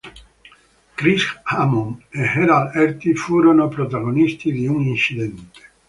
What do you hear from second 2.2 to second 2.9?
Harald